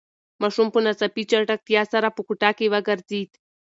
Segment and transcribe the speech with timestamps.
[0.41, 3.29] ماشوم په ناڅاپي چټکتیا سره په کوټه کې وگرځېد.